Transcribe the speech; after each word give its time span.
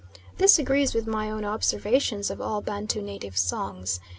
This 0.39 0.57
agrees 0.57 0.95
with 0.95 1.05
my 1.05 1.29
own 1.29 1.45
observations 1.45 2.31
of 2.31 2.41
all 2.41 2.59
Bantu 2.61 3.03
native 3.03 3.37
songs. 3.37 3.99